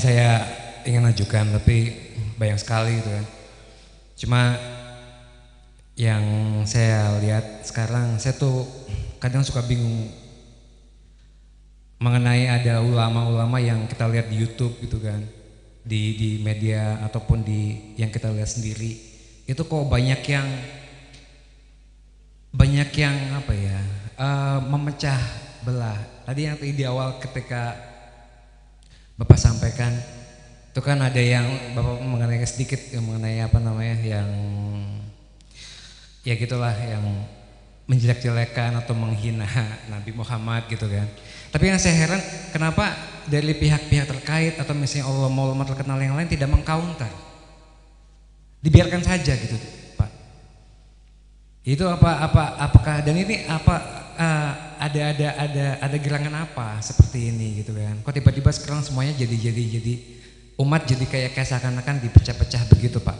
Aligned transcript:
yang 0.00 0.16
saya 0.16 0.32
ingin 0.88 1.12
ajukan 1.12 1.60
tapi 1.60 1.92
banyak 2.40 2.56
sekali 2.56 3.04
gitu 3.04 3.12
kan. 3.12 3.26
Cuma 4.16 4.42
yang 5.92 6.24
saya 6.64 7.20
lihat 7.20 7.68
sekarang 7.68 8.16
saya 8.16 8.32
tuh 8.32 8.64
kadang 9.20 9.44
suka 9.44 9.60
bingung 9.60 10.08
mengenai 12.00 12.48
ada 12.48 12.80
ulama-ulama 12.80 13.60
yang 13.60 13.84
kita 13.84 14.08
lihat 14.08 14.32
di 14.32 14.40
YouTube 14.40 14.72
gitu 14.80 15.04
kan 15.04 15.20
di 15.84 16.16
di 16.16 16.30
media 16.40 16.96
ataupun 17.04 17.44
di 17.44 17.92
yang 18.00 18.08
kita 18.08 18.32
lihat 18.32 18.48
sendiri 18.48 18.96
itu 19.44 19.60
kok 19.60 19.84
banyak 19.84 20.24
yang 20.24 20.48
banyak 22.56 22.88
yang 22.96 23.16
apa 23.36 23.52
ya 23.52 23.78
uh, 24.16 24.58
memecah 24.64 25.20
belah 25.60 26.24
tadi 26.24 26.48
yang 26.48 26.56
di 26.56 26.84
awal 26.88 27.20
ketika 27.20 27.89
bapak 29.20 29.36
sampaikan 29.36 29.92
itu 30.72 30.80
kan 30.80 30.96
ada 30.96 31.20
yang 31.20 31.44
bapak 31.76 32.00
mengenai 32.00 32.40
sedikit 32.48 32.80
yang 32.88 33.04
mengenai 33.04 33.44
apa 33.44 33.60
namanya 33.60 34.00
yang 34.00 34.28
ya 36.24 36.40
gitulah 36.40 36.72
yang 36.72 37.04
menjelek-jelekan 37.84 38.80
atau 38.80 38.94
menghina 38.96 39.44
Nabi 39.90 40.14
Muhammad 40.14 40.70
gitu 40.70 40.86
kan. 40.86 41.10
Tapi 41.50 41.64
yang 41.68 41.82
saya 41.82 42.06
heran 42.06 42.22
kenapa 42.54 42.94
dari 43.26 43.50
pihak-pihak 43.50 44.06
terkait 44.06 44.54
atau 44.62 44.72
misalnya 44.72 45.10
Allah 45.10 45.28
mau 45.28 45.66
terkenal 45.66 45.98
yang 45.98 46.14
lain 46.14 46.30
tidak 46.30 46.46
mengcounter. 46.46 47.10
Dibiarkan 48.62 49.02
saja 49.02 49.34
gitu, 49.34 49.58
Pak. 49.98 50.10
Itu 51.66 51.90
apa 51.90 52.30
apa 52.30 52.42
apakah 52.62 53.02
dan 53.02 53.18
ini 53.18 53.42
apa 53.50 53.74
uh, 54.14 54.69
ada 54.80 55.12
ada 55.12 55.28
ada 55.36 55.66
ada 55.84 55.96
gerangan 56.00 56.48
apa 56.48 56.80
seperti 56.80 57.28
ini 57.28 57.60
gitu 57.60 57.76
kan. 57.76 58.00
Kok 58.00 58.16
tiba-tiba 58.16 58.48
sekarang 58.48 58.80
semuanya 58.80 59.12
jadi 59.12 59.36
jadi 59.36 59.62
jadi 59.76 59.94
umat 60.56 60.88
jadi 60.88 61.04
kayak 61.04 61.30
kayak 61.36 61.48
seakan-akan 61.52 62.00
dipecah-pecah 62.00 62.64
begitu, 62.72 62.96
Pak. 63.04 63.18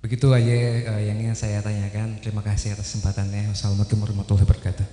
Begitu 0.00 0.30
aja 0.30 0.54
uh, 0.96 1.02
yang 1.02 1.18
ingin 1.18 1.34
saya 1.34 1.58
tanyakan. 1.60 2.22
Terima 2.22 2.46
kasih 2.46 2.78
atas 2.78 2.94
kesempatannya. 2.94 3.50
Wassalamualaikum 3.50 3.98
warahmatullahi 4.00 4.46
wabarakatuh. 4.46 4.86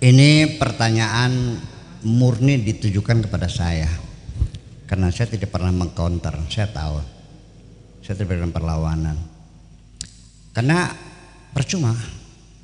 Ini 0.00 0.58
pertanyaan 0.58 1.62
murni 2.04 2.58
ditujukan 2.60 3.24
kepada 3.28 3.46
saya. 3.46 3.88
Karena 4.90 5.06
saya 5.14 5.30
tidak 5.30 5.54
pernah 5.54 5.70
mengcounter, 5.70 6.34
saya 6.50 6.66
tahu. 6.66 6.98
Saya 8.02 8.18
tidak 8.18 8.34
pernah 8.34 8.50
perlawanan. 8.50 9.16
Karena 10.50 10.90
percuma. 11.54 11.94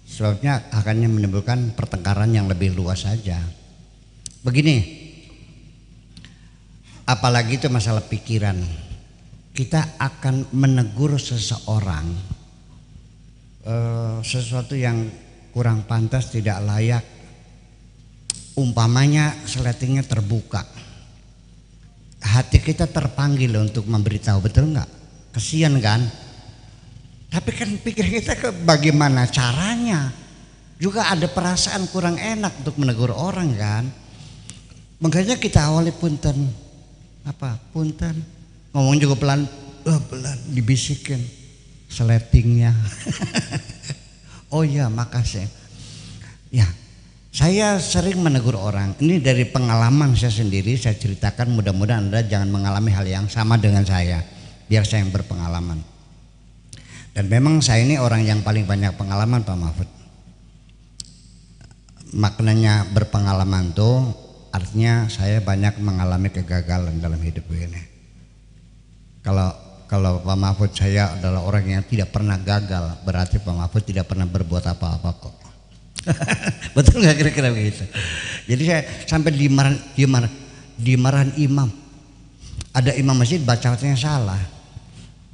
Sebabnya 0.06 0.70
akannya 0.70 1.10
menimbulkan 1.10 1.74
pertengkaran 1.74 2.30
yang 2.30 2.46
lebih 2.46 2.72
luas 2.72 3.02
saja. 3.02 3.42
Begini, 4.46 4.78
apalagi 7.02 7.58
itu 7.58 7.66
masalah 7.66 8.06
pikiran. 8.06 8.54
Kita 9.50 9.98
akan 9.98 10.54
menegur 10.54 11.18
seseorang 11.18 12.06
uh, 13.66 14.22
sesuatu 14.22 14.78
yang 14.78 15.10
kurang 15.50 15.88
pantas 15.88 16.30
tidak 16.30 16.62
layak. 16.62 17.04
Umpamanya 18.56 19.36
seletingnya 19.44 20.06
terbuka. 20.06 20.64
Hati 22.24 22.62
kita 22.62 22.88
terpanggil 22.88 23.52
untuk 23.58 23.84
memberitahu 23.84 24.40
betul 24.40 24.72
nggak? 24.72 24.88
Kesian 25.36 25.76
kan 25.84 26.00
tapi 27.30 27.50
kan 27.50 27.70
pikir 27.82 28.06
kita 28.06 28.38
ke 28.38 28.48
bagaimana 28.62 29.26
caranya? 29.26 30.14
Juga 30.76 31.08
ada 31.08 31.24
perasaan 31.26 31.88
kurang 31.88 32.20
enak 32.20 32.62
untuk 32.62 32.76
menegur 32.76 33.10
orang 33.10 33.48
kan? 33.56 33.84
Makanya 35.00 35.40
kita 35.40 35.66
awali 35.72 35.90
punten. 35.90 36.52
Apa? 37.24 37.58
Punten. 37.72 38.20
Ngomong 38.76 38.96
juga 39.00 39.16
pelan. 39.16 39.48
Oh, 39.88 40.00
pelan. 40.06 40.36
Dibisikin 40.52 41.22
seletingnya 41.86 42.74
oh 44.54 44.66
ya 44.66 44.90
makasih. 44.90 45.46
Ya 46.52 46.66
saya 47.32 47.80
sering 47.80 48.20
menegur 48.20 48.56
orang. 48.56 48.92
Ini 49.00 49.20
dari 49.20 49.48
pengalaman 49.48 50.12
saya 50.14 50.32
sendiri 50.32 50.76
saya 50.76 50.96
ceritakan. 50.96 51.56
Mudah-mudahan 51.56 52.08
anda 52.10 52.20
jangan 52.20 52.52
mengalami 52.52 52.92
hal 52.92 53.06
yang 53.08 53.26
sama 53.32 53.56
dengan 53.56 53.84
saya. 53.84 54.20
Biar 54.66 54.82
saya 54.82 55.06
yang 55.06 55.14
berpengalaman 55.14 55.95
dan 57.16 57.32
memang 57.32 57.64
saya 57.64 57.80
ini 57.80 57.96
orang 57.96 58.28
yang 58.28 58.44
paling 58.44 58.68
banyak 58.68 58.92
pengalaman 59.00 59.40
Pak 59.40 59.56
Mahfud 59.56 59.88
maknanya 62.12 62.84
berpengalaman 62.92 63.72
tuh 63.72 64.12
artinya 64.52 65.08
saya 65.08 65.40
banyak 65.40 65.80
mengalami 65.80 66.28
kegagalan 66.28 67.00
dalam 67.00 67.18
hidup 67.24 67.48
ini 67.48 67.80
kalau 69.24 69.50
kalau 69.86 70.18
Pak 70.18 70.38
Mahfud 70.38 70.70
saya 70.74 71.14
adalah 71.14 71.46
orang 71.46 71.62
yang 71.66 71.82
tidak 71.86 72.10
pernah 72.10 72.34
gagal, 72.42 73.06
berarti 73.06 73.38
Pak 73.38 73.54
Mahfud 73.54 73.86
tidak 73.86 74.10
pernah 74.10 74.26
berbuat 74.26 74.66
apa-apa 74.66 75.10
kok. 75.14 75.34
Betul 76.76 77.06
nggak 77.06 77.16
kira-kira 77.18 77.54
begitu? 77.54 77.86
Jadi 78.50 78.62
saya 78.66 78.82
sampai 79.06 79.30
dimarahan, 79.34 79.78
dimarahan, 79.94 80.34
dimarahan 80.78 81.30
imam. 81.38 81.70
Ada 82.74 82.98
imam 82.98 83.14
masjid 83.14 83.38
bacaannya 83.38 83.94
salah. 83.94 84.42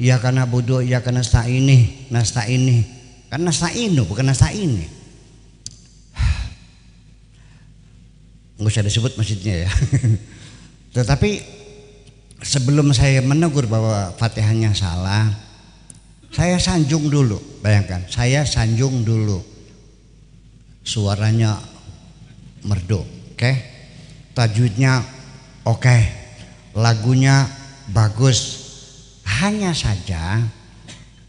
Ya 0.02 0.18
karena 0.18 0.50
bodoh, 0.50 0.82
ya 0.82 0.98
karena 0.98 1.22
nasta 1.22 1.46
ini, 1.46 2.10
nasta 2.10 2.42
ini. 2.50 2.82
Kan 3.30 3.46
nasta 3.46 3.70
ini 3.70 4.02
bukan 4.02 4.26
nasta 4.26 4.50
ini. 4.50 4.82
Nggak 8.58 8.66
usah 8.66 8.82
disebut 8.82 9.14
masjidnya 9.14 9.62
ya. 9.62 9.70
Tetapi 10.98 11.38
sebelum 12.42 12.90
saya 12.90 13.22
menegur 13.22 13.70
bahwa 13.70 14.10
Fatihahnya 14.18 14.74
salah, 14.74 15.30
saya 16.34 16.58
sanjung 16.58 17.06
dulu. 17.06 17.38
Bayangkan, 17.62 18.02
saya 18.10 18.42
sanjung 18.42 19.06
dulu. 19.06 19.38
Suaranya 20.82 21.62
merdu, 22.66 23.06
oke? 23.06 23.38
Okay? 23.38 23.54
Tajwidnya 24.34 25.06
oke. 25.62 25.78
Okay. 25.78 26.10
Lagunya 26.74 27.46
bagus. 27.94 28.61
Hanya 29.42 29.74
saja 29.74 30.38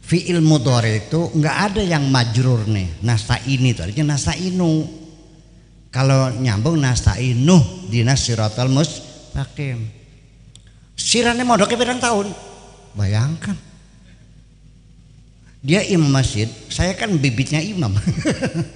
fi'il 0.06 0.38
mudhari 0.46 1.01
itu 1.01 1.34
nggak 1.34 1.57
ada 1.74 1.81
yang 1.81 2.06
majrur 2.13 2.69
nih. 2.69 3.01
Nasta'ini 3.01 3.74
itu 3.74 3.81
artinya 3.81 4.13
nasta'inu. 4.13 5.01
Kalau 5.90 6.29
nyambung 6.38 6.78
nasta'inu 6.78 7.90
dinas 7.90 8.22
siratal 8.22 8.69
mustaqim 8.69 10.03
Sirane 10.94 11.41
modoknya 11.41 11.78
berang 11.78 11.97
tahun. 11.97 12.28
Bayangkan. 12.94 13.57
Dia 15.63 15.79
imam 15.79 16.12
masjid, 16.12 16.52
saya 16.68 16.91
kan 16.91 17.07
bibitnya 17.16 17.63
imam. 17.63 17.96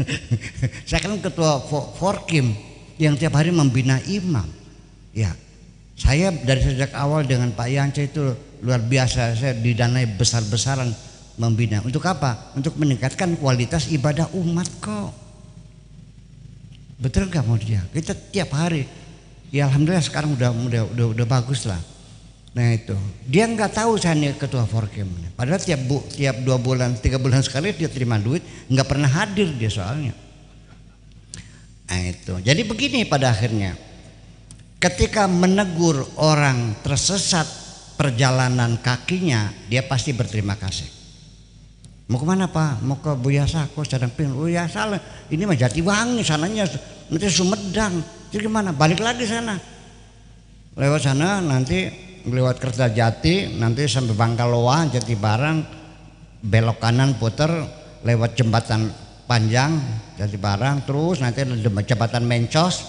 saya 0.87 1.03
kan 1.03 1.19
ketua 1.19 1.59
Forkim 1.99 2.55
yang 2.95 3.19
tiap 3.19 3.35
hari 3.35 3.51
membina 3.51 3.99
imam. 4.07 4.47
Ya, 5.11 5.35
saya 5.99 6.31
dari 6.31 6.63
sejak 6.63 6.95
awal 6.95 7.27
dengan 7.27 7.51
Pak 7.51 7.67
Yance 7.67 8.07
itu 8.07 8.31
luar 8.61 8.81
biasa. 8.81 9.35
Saya 9.37 9.53
didanai 9.57 10.05
besar-besaran 10.17 10.89
membina. 11.37 11.79
Untuk 11.85 12.03
apa? 12.05 12.51
Untuk 12.57 12.75
meningkatkan 12.75 13.37
kualitas 13.37 13.89
ibadah 13.93 14.27
umat 14.33 14.67
kok. 14.81 15.11
Betul 16.97 17.29
nggak 17.29 17.45
mau 17.45 17.55
dia? 17.55 17.85
Kita 17.93 18.17
tiap 18.17 18.57
hari. 18.57 18.89
Ya 19.53 19.69
alhamdulillah 19.69 20.03
sekarang 20.03 20.33
udah 20.33 20.49
udah 20.51 20.83
udah, 20.91 21.05
udah 21.13 21.25
bagus 21.29 21.63
lah. 21.69 21.79
Nah 22.57 22.73
itu, 22.73 22.97
dia 23.29 23.45
nggak 23.45 23.69
tahu 23.69 24.01
saya 24.01 24.17
nih 24.17 24.33
ketua 24.33 24.65
Forkem. 24.65 25.05
Padahal 25.37 25.61
tiap 25.61 25.77
bu, 25.85 26.01
tiap 26.09 26.41
dua 26.41 26.57
bulan, 26.57 26.97
tiga 26.97 27.21
bulan 27.21 27.45
sekali 27.45 27.69
dia 27.69 27.85
terima 27.85 28.17
duit, 28.17 28.41
nggak 28.65 28.87
pernah 28.89 29.05
hadir 29.05 29.53
dia 29.53 29.69
soalnya. 29.69 30.17
Nah 31.85 32.01
itu, 32.01 32.33
jadi 32.41 32.57
begini 32.65 33.05
pada 33.05 33.29
akhirnya, 33.29 33.77
ketika 34.81 35.29
menegur 35.29 36.01
orang 36.17 36.73
tersesat 36.81 37.45
perjalanan 37.97 38.77
kakinya, 38.79 39.49
dia 39.67 39.81
pasti 39.81 40.13
berterima 40.13 40.53
kasih. 40.53 40.87
Mau 42.07 42.21
ke 42.21 42.25
mana 42.29 42.47
pak? 42.47 42.79
Mau 42.85 43.01
ke 43.03 43.11
Buya 43.19 43.43
Sako, 43.43 43.83
sedang 43.83 44.13
pin. 44.13 44.31
Oh 44.31 44.47
ya 44.47 44.69
salah, 44.69 45.01
ini 45.27 45.43
mah 45.43 45.57
Jatiwangi, 45.57 46.23
sananya 46.23 46.63
nanti 47.11 47.27
Sumedang. 47.27 47.99
Jadi 48.31 48.47
gimana? 48.47 48.71
Balik 48.71 49.03
lagi 49.03 49.27
sana. 49.27 49.59
Lewat 50.77 51.03
sana 51.03 51.41
nanti 51.41 51.89
lewat 52.27 52.59
Kertajati 52.59 53.57
nanti 53.57 53.87
sampai 53.87 54.13
Bangkaloa 54.13 54.91
Jati 54.91 55.15
Barang 55.15 55.63
belok 56.43 56.77
kanan 56.83 57.15
puter 57.15 57.49
lewat 58.03 58.35
jembatan 58.35 58.91
panjang 59.25 59.79
Jati 60.19 60.37
Barang 60.37 60.83
terus 60.83 61.23
nanti 61.23 61.47
ada 61.47 61.55
jembatan 61.81 62.27
Mencos 62.27 62.83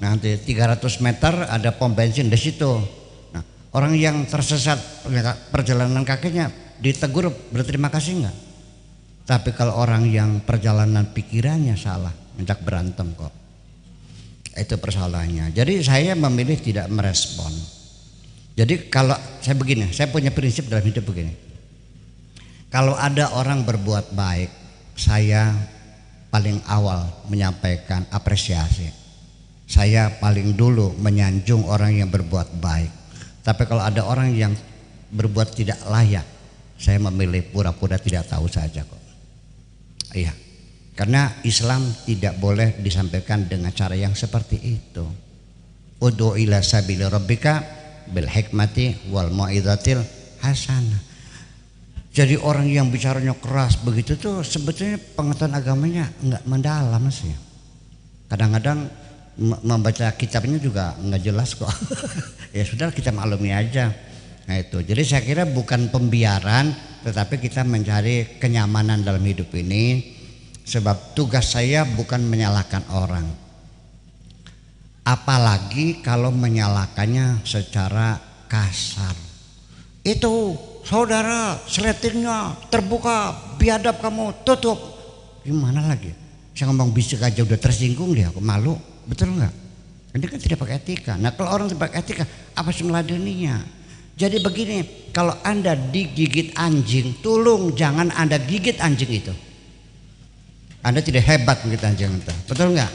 nanti 0.00 0.34
300 0.34 0.82
meter 1.04 1.46
ada 1.46 1.70
pom 1.76 1.94
bensin 1.94 2.26
di 2.26 2.38
situ 2.40 3.01
orang 3.72 3.96
yang 3.96 4.24
tersesat 4.28 4.78
perjalanan 5.52 6.04
kakinya 6.04 6.48
ditegur 6.80 7.32
berterima 7.52 7.88
kasih 7.88 8.22
enggak 8.22 8.36
tapi 9.22 9.54
kalau 9.54 9.78
orang 9.78 10.08
yang 10.10 10.42
perjalanan 10.42 11.08
pikirannya 11.14 11.78
salah 11.78 12.12
minta 12.36 12.56
berantem 12.58 13.12
kok 13.14 13.42
Itu 14.52 14.76
persoalannya. 14.76 15.48
Jadi 15.56 15.80
saya 15.80 16.12
memilih 16.12 16.60
tidak 16.60 16.84
merespon. 16.92 17.48
Jadi 18.52 18.92
kalau 18.92 19.16
saya 19.40 19.56
begini, 19.56 19.88
saya 19.96 20.12
punya 20.12 20.28
prinsip 20.28 20.68
dalam 20.68 20.84
hidup 20.84 21.08
begini. 21.08 21.32
Kalau 22.68 22.92
ada 22.92 23.32
orang 23.32 23.64
berbuat 23.64 24.12
baik, 24.12 24.50
saya 24.92 25.56
paling 26.28 26.60
awal 26.68 27.24
menyampaikan 27.32 28.04
apresiasi. 28.12 28.92
Saya 29.64 30.20
paling 30.20 30.52
dulu 30.52 30.92
menyanjung 31.00 31.64
orang 31.64 32.04
yang 32.04 32.12
berbuat 32.12 32.60
baik. 32.60 32.92
Tapi 33.42 33.62
kalau 33.66 33.82
ada 33.82 34.06
orang 34.06 34.30
yang 34.30 34.54
berbuat 35.10 35.58
tidak 35.58 35.82
layak, 35.90 36.24
saya 36.78 36.98
memilih 37.02 37.42
pura-pura 37.50 37.98
tidak 37.98 38.30
tahu 38.30 38.46
saja 38.46 38.86
kok. 38.86 39.02
Iya. 40.14 40.32
Karena 40.92 41.42
Islam 41.42 41.82
tidak 42.04 42.36
boleh 42.38 42.78
disampaikan 42.78 43.48
dengan 43.48 43.72
cara 43.74 43.96
yang 43.98 44.12
seperti 44.12 44.60
itu. 44.60 45.04
Udu 46.02 46.34
ila 46.38 46.60
sabili 46.60 47.06
rabbika 47.06 47.64
bil 48.10 48.28
wal 49.08 49.30
mau'izatil 49.32 50.02
hasanah. 50.42 51.00
Jadi 52.12 52.36
orang 52.36 52.68
yang 52.68 52.92
bicaranya 52.92 53.32
keras 53.40 53.80
begitu 53.80 54.20
tuh 54.20 54.44
sebetulnya 54.44 55.00
pengetahuan 55.16 55.56
agamanya 55.56 56.12
nggak 56.20 56.44
mendalam 56.44 57.08
sih. 57.08 57.32
Kadang-kadang 58.28 58.84
membaca 59.40 60.12
kitabnya 60.16 60.58
juga 60.60 60.96
nggak 61.00 61.22
jelas 61.22 61.56
kok. 61.56 61.70
ya 62.56 62.64
sudah 62.64 62.92
kita 62.92 63.14
maklumi 63.14 63.52
aja. 63.52 63.92
Nah 64.48 64.56
itu. 64.58 64.82
Jadi 64.82 65.02
saya 65.06 65.22
kira 65.22 65.44
bukan 65.48 65.88
pembiaran, 65.88 66.74
tetapi 67.06 67.38
kita 67.38 67.62
mencari 67.62 68.40
kenyamanan 68.42 69.06
dalam 69.06 69.22
hidup 69.22 69.48
ini 69.54 70.12
Sebab 70.62 71.18
tugas 71.18 71.58
saya 71.58 71.82
bukan 71.82 72.22
menyalahkan 72.22 72.86
orang. 72.94 73.26
Apalagi 75.02 75.98
kalau 75.98 76.30
menyalahkannya 76.30 77.42
secara 77.42 78.22
kasar. 78.46 79.18
Itu 80.06 80.54
saudara 80.86 81.58
seletingnya 81.66 82.70
terbuka 82.70 83.34
biadab 83.58 83.98
kamu 83.98 84.46
tutup. 84.46 84.78
Gimana 85.42 85.90
lagi? 85.90 86.14
Saya 86.54 86.70
ngomong 86.70 86.94
bisik 86.94 87.18
aja 87.26 87.42
udah 87.42 87.58
tersinggung 87.58 88.14
dia, 88.14 88.30
aku 88.30 88.38
malu. 88.38 88.78
Betul 89.06 89.38
nggak? 89.38 89.54
Ini 90.12 90.24
kan 90.28 90.38
tidak 90.38 90.58
pakai 90.60 90.76
etika. 90.76 91.16
Nah 91.16 91.32
kalau 91.32 91.50
orang 91.56 91.66
tidak 91.72 91.88
pakai 91.88 91.98
etika, 92.04 92.24
apa 92.52 92.68
sih 92.68 92.84
meladeninya? 92.84 93.64
Jadi 94.12 94.44
begini, 94.44 95.08
kalau 95.08 95.32
anda 95.40 95.72
digigit 95.72 96.52
anjing, 96.52 97.16
tolong 97.24 97.72
jangan 97.72 98.12
anda 98.12 98.36
gigit 98.36 98.76
anjing 98.76 99.08
itu. 99.08 99.32
Anda 100.84 101.00
tidak 101.00 101.24
hebat 101.24 101.64
begitu 101.64 101.84
anjing 101.88 102.12
itu. 102.12 102.32
Betul 102.44 102.76
nggak? 102.76 102.92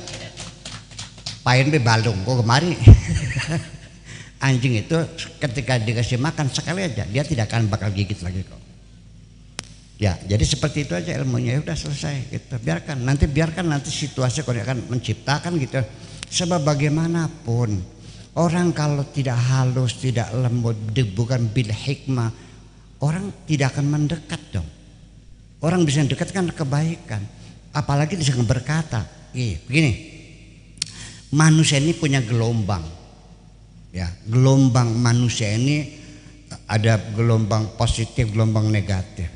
Pain 1.41 1.67
be 1.73 1.79
balung 1.81 2.21
kok 2.21 2.43
kemari. 2.43 2.77
anjing 4.45 4.77
itu 4.77 4.97
ketika 5.41 5.81
dikasih 5.81 6.21
makan 6.21 6.45
sekali 6.53 6.85
aja 6.85 7.09
dia 7.09 7.25
tidak 7.25 7.49
akan 7.49 7.65
bakal 7.65 7.89
gigit 7.89 8.21
lagi 8.21 8.45
kok. 8.45 8.66
Ya, 9.97 10.13
jadi 10.29 10.45
seperti 10.45 10.85
itu 10.85 10.93
aja 10.93 11.17
ilmunya 11.17 11.57
ya 11.57 11.59
udah 11.65 11.73
selesai 11.73 12.29
gitu. 12.29 12.53
Biarkan 12.61 13.01
nanti 13.01 13.25
biarkan 13.25 13.65
nanti 13.65 13.89
situasi 13.89 14.45
kalau 14.45 14.61
akan 14.61 14.93
menciptakan 14.93 15.57
gitu. 15.57 15.81
Sebab 16.29 16.61
bagaimanapun 16.61 17.81
orang 18.37 18.69
kalau 18.77 19.01
tidak 19.09 19.41
halus, 19.41 19.97
tidak 19.97 20.29
lembut, 20.37 20.77
bukan 21.17 21.49
bil 21.49 21.73
hikmah, 21.73 22.29
orang 23.01 23.33
tidak 23.49 23.73
akan 23.73 23.89
mendekat 23.89 24.41
dong. 24.53 24.69
Orang 25.65 25.81
bisa 25.81 26.05
dekat 26.05 26.29
kan 26.29 26.45
kebaikan 26.53 27.25
apalagi 27.77 28.17
bisa 28.17 28.33
berkata 28.41 29.05
iya 29.37 29.61
begini 29.69 29.93
manusia 31.29 31.77
ini 31.77 31.93
punya 31.93 32.25
gelombang 32.25 32.81
ya 33.93 34.09
gelombang 34.25 34.97
manusia 34.97 35.53
ini 35.53 35.93
ada 36.65 36.97
gelombang 37.13 37.77
positif 37.77 38.33
gelombang 38.33 38.73
negatif 38.73 39.29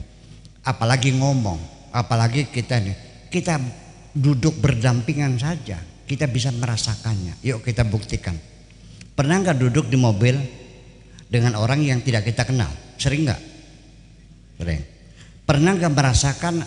apalagi 0.65 1.15
ngomong 1.17 1.59
apalagi 1.93 2.49
kita 2.49 2.81
nih 2.81 2.95
kita 3.29 3.57
duduk 4.11 4.59
berdampingan 4.59 5.39
saja 5.39 5.91
kita 6.11 6.27
bisa 6.27 6.51
merasakannya. 6.51 7.39
Yuk 7.39 7.63
kita 7.63 7.87
buktikan. 7.87 8.35
Pernah 9.15 9.47
nggak 9.47 9.55
duduk 9.63 9.87
di 9.87 9.95
mobil 9.95 10.35
dengan 11.31 11.55
orang 11.55 11.79
yang 11.79 12.03
tidak 12.03 12.27
kita 12.27 12.43
kenal? 12.43 12.67
Sering 12.99 13.31
nggak? 13.31 13.41
Sering. 14.59 14.83
Pernah 15.47 15.71
nggak 15.79 15.93
merasakan 15.95 16.59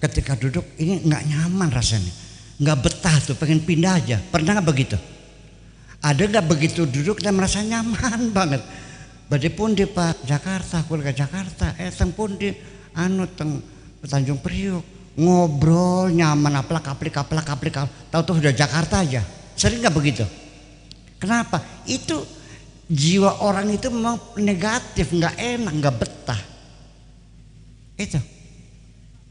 ketika 0.00 0.32
duduk 0.40 0.64
ini 0.80 1.04
nggak 1.04 1.22
nyaman 1.28 1.68
rasanya? 1.68 2.08
Nggak 2.56 2.78
betah 2.80 3.16
tuh 3.20 3.36
pengen 3.36 3.60
pindah 3.68 4.00
aja. 4.00 4.16
Pernah 4.16 4.56
nggak 4.56 4.68
begitu? 4.72 4.96
Ada 6.00 6.22
nggak 6.24 6.46
begitu 6.48 6.88
duduk 6.88 7.20
dan 7.20 7.36
merasa 7.36 7.60
nyaman 7.60 8.32
banget? 8.36 8.64
Badi 9.28 9.52
pun 9.52 9.76
di 9.76 9.84
Pak 9.84 10.24
Jakarta, 10.24 10.88
keluarga 10.88 11.12
Jakarta, 11.12 11.76
eh 11.76 11.92
pun 12.16 12.34
di 12.34 12.48
anu 12.96 13.26
teng 13.30 13.62
Tanjung 14.00 14.40
Priuk 14.40 14.82
ngobrol 15.20 16.08
nyaman 16.14 16.56
aplak 16.56 16.88
aplik 16.88 17.16
aplak 17.20 17.44
aplik 17.50 17.76
tahu 18.08 18.20
tuh 18.24 18.34
sudah 18.40 18.54
Jakarta 18.54 19.04
aja. 19.04 19.20
Sering 19.58 19.84
nggak 19.84 19.92
begitu? 19.92 20.24
Kenapa? 21.20 21.60
Itu 21.84 22.24
jiwa 22.88 23.44
orang 23.44 23.68
itu 23.70 23.92
memang 23.92 24.16
negatif 24.40 25.12
nggak 25.12 25.36
enak 25.36 25.72
nggak 25.76 25.96
betah. 26.00 26.40
Itu. 28.00 28.20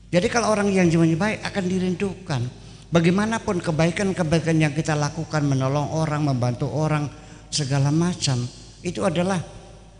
Jadi 0.09 0.27
kalau 0.29 0.53
orang 0.53 0.69
yang 0.69 0.89
jiwanya 0.89 1.17
baik 1.17 1.39
akan 1.45 1.63
dirindukan. 1.65 2.41
Bagaimanapun 2.89 3.61
kebaikan-kebaikan 3.61 4.57
yang 4.57 4.73
kita 4.73 4.97
lakukan 4.97 5.45
menolong 5.45 5.93
orang, 5.93 6.25
membantu 6.25 6.65
orang 6.73 7.05
segala 7.53 7.93
macam 7.93 8.41
itu 8.81 9.05
adalah 9.05 9.37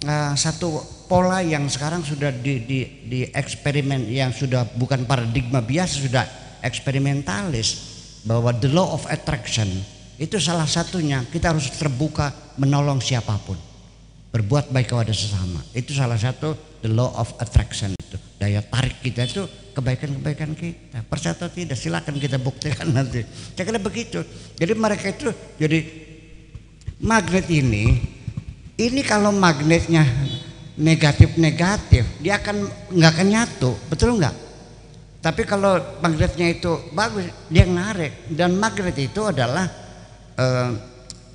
uh, 0.05 0.33
satu 0.35 0.79
pola 1.09 1.41
yang 1.41 1.65
sekarang 1.65 2.05
sudah 2.05 2.29
di, 2.29 2.61
di, 2.63 2.79
di 3.07 3.19
eksperimen 3.31 4.07
yang 4.07 4.29
sudah 4.29 4.67
bukan 4.77 5.03
paradigma 5.09 5.59
biasa 5.63 5.93
sudah 6.05 6.25
eksperimentalis 6.61 7.89
bahwa 8.27 8.53
the 8.59 8.69
law 8.69 8.93
of 8.93 9.07
attraction 9.09 9.67
itu 10.19 10.35
salah 10.37 10.67
satunya 10.67 11.23
kita 11.31 11.55
harus 11.55 11.71
terbuka 11.79 12.35
menolong 12.59 12.99
siapa 12.99 13.39
pun 13.47 13.55
berbuat 14.29 14.69
baik 14.69 14.91
kepada 14.91 15.15
sesama 15.15 15.63
itu 15.71 15.95
salah 15.95 16.19
satu 16.19 16.53
the 16.83 16.91
law 16.91 17.09
of 17.15 17.31
attraction 17.39 17.95
itu 17.95 18.19
daya 18.37 18.59
tarik 18.61 18.99
kita 19.01 19.25
itu 19.25 19.43
kebaikan-kebaikan 19.79 20.51
kita. 20.59 20.99
Percaya 21.07 21.33
atau 21.39 21.47
tidak 21.47 21.79
silakan 21.79 22.19
kita 22.19 22.35
buktikan 22.35 22.91
nanti. 22.91 23.23
Saya 23.55 23.79
begitu. 23.79 24.19
Jadi 24.59 24.73
mereka 24.75 25.07
itu 25.07 25.31
jadi 25.55 25.79
magnet 26.99 27.47
ini 27.47 28.03
ini 28.79 29.03
kalau 29.03 29.35
magnetnya 29.35 30.07
negatif-negatif 30.79 32.07
dia 32.23 32.39
akan 32.39 32.63
nggak 32.95 33.11
akan 33.11 33.27
nyatu, 33.27 33.71
betul 33.91 34.15
nggak? 34.15 34.35
Tapi 35.19 35.43
kalau 35.43 35.75
magnetnya 35.99 36.47
itu 36.47 36.71
bagus, 36.95 37.27
dia 37.51 37.67
narik. 37.67 38.31
Dan 38.31 38.55
magnet 38.55 38.95
itu 38.95 39.19
adalah 39.27 39.67
uh, 40.39 40.71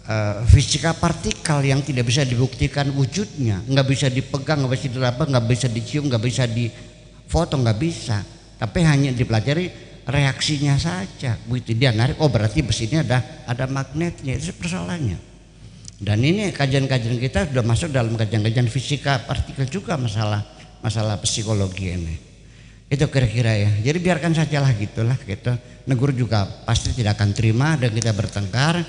uh, 0.08 0.36
fisika 0.48 0.96
partikel 0.96 1.60
yang 1.60 1.84
tidak 1.84 2.08
bisa 2.08 2.24
dibuktikan 2.24 2.88
wujudnya, 2.96 3.60
nggak 3.68 3.84
bisa 3.84 4.08
dipegang, 4.08 4.64
nggak 4.64 4.72
bisa 4.72 4.88
diraba, 4.88 5.22
nggak 5.28 5.44
bisa 5.44 5.68
dicium, 5.68 6.08
nggak 6.08 6.24
bisa 6.24 6.48
difoto, 6.48 7.60
nggak 7.60 7.76
bisa. 7.76 8.24
Tapi 8.56 8.80
hanya 8.88 9.12
dipelajari 9.12 9.68
reaksinya 10.08 10.80
saja. 10.80 11.36
Begitu 11.44 11.76
dia 11.76 11.92
narik 11.92 12.16
oh 12.24 12.32
berarti 12.32 12.64
besi 12.64 12.88
ini 12.88 13.04
ada 13.04 13.20
ada 13.44 13.68
magnetnya. 13.68 14.40
Itu 14.40 14.56
persoalannya 14.56 15.33
dan 16.02 16.18
ini 16.18 16.50
kajian-kajian 16.50 17.22
kita 17.22 17.46
sudah 17.54 17.62
masuk 17.62 17.94
dalam 17.94 18.18
kajian-kajian 18.18 18.66
fisika 18.66 19.22
partikel 19.22 19.62
juga 19.70 19.94
masalah 19.94 20.42
masalah 20.82 21.22
psikologi 21.22 21.94
ini. 21.94 22.14
Itu 22.90 23.06
kira-kira 23.08 23.54
ya. 23.54 23.70
Jadi 23.80 23.98
biarkan 24.02 24.34
saja 24.34 24.58
lah 24.58 24.74
gitulah 24.74 25.16
gitu. 25.22 25.54
Negur 25.86 26.10
juga 26.10 26.44
pasti 26.66 26.90
tidak 26.92 27.16
akan 27.18 27.30
terima 27.30 27.78
dan 27.78 27.94
kita 27.94 28.10
bertengkar. 28.10 28.82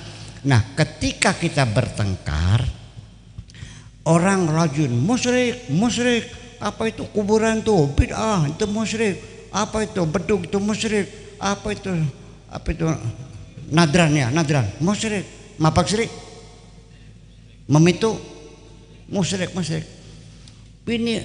Nah 0.45 0.61
ketika 0.73 1.37
kita 1.37 1.65
bertengkar 1.69 2.65
orang 4.05 4.49
rajin 4.49 4.93
musyrik 4.93 5.69
musyrik 5.69 6.25
apa 6.57 6.89
itu 6.89 7.05
kuburan 7.13 7.61
tuh? 7.61 7.85
Bid'ah 7.93 8.49
itu 8.49 8.65
musyrik. 8.65 9.21
Apa 9.53 9.85
itu? 9.85 10.01
Beduk 10.09 10.49
itu 10.49 10.57
musyrik. 10.57 11.37
Apa 11.37 11.71
itu? 11.71 11.93
Apa 12.49 12.67
itu? 12.73 12.85
Nadran 13.69 14.11
ya 14.17 14.27
nadran. 14.33 14.65
Musyrik 14.81 15.23
mapak 15.55 15.87
syirik 15.87 16.11
memitu 17.69 18.13
musyrik 19.09 19.53
musyrik 19.53 19.85
ini 20.85 21.21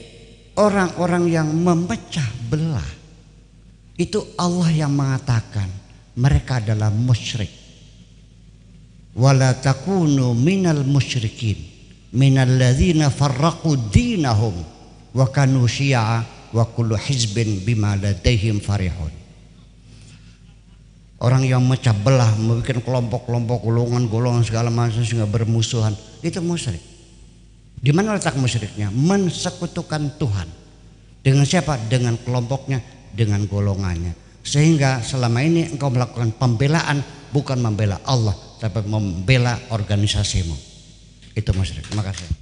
orang-orang 0.56 1.28
yang 1.28 1.48
memecah 1.52 2.26
belah 2.48 2.90
itu 4.00 4.24
Allah 4.40 4.68
yang 4.72 4.92
mengatakan 4.96 5.68
mereka 6.16 6.60
adalah 6.64 6.88
musyrik 6.88 7.52
wala 9.14 9.52
takunu 9.60 10.32
minal 10.32 10.84
musyrikin 10.84 11.60
minal 12.14 12.50
ladzina 12.50 13.10
farraqu 13.10 13.76
dinahum 13.90 14.54
wa 15.14 15.26
kanu 15.30 15.66
syi'a 15.66 16.24
wa 16.50 16.64
kullu 16.66 16.98
hizbin 16.98 17.62
bima 17.62 17.94
ladaihim 17.94 18.58
farihun. 18.58 19.19
Orang 21.20 21.44
yang 21.44 21.60
mecah 21.60 21.92
belah, 21.92 22.32
membuat 22.40 22.80
kelompok-kelompok, 22.80 23.60
golongan-golongan 23.60 24.40
segala 24.40 24.72
macam 24.72 25.04
sehingga 25.04 25.28
bermusuhan, 25.28 25.92
itu 26.24 26.40
musyrik. 26.40 26.80
Di 27.76 27.92
mana 27.92 28.16
letak 28.16 28.40
musyriknya? 28.40 28.88
Mensekutukan 28.88 30.16
Tuhan. 30.16 30.48
Dengan 31.20 31.44
siapa? 31.44 31.76
Dengan 31.92 32.16
kelompoknya, 32.16 32.80
dengan 33.12 33.44
golongannya. 33.44 34.16
Sehingga 34.40 35.04
selama 35.04 35.44
ini 35.44 35.68
engkau 35.68 35.92
melakukan 35.92 36.32
pembelaan 36.40 37.04
bukan 37.32 37.60
membela 37.60 38.00
Allah, 38.08 38.32
tapi 38.56 38.80
membela 38.88 39.60
organisasimu. 39.72 40.56
Itu 41.36 41.52
musyrik. 41.52 41.84
Terima 41.84 42.04
kasih. 42.04 42.39